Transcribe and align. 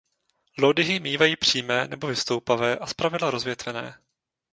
Lodyhy 0.57 0.99
mívají 0.99 1.35
přímé 1.35 1.87
nebo 1.87 2.07
vystoupavé 2.07 2.77
a 2.77 2.87
zpravidla 2.87 3.31
rozvětvené. 3.31 3.97